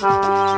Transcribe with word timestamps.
Música 0.00 0.57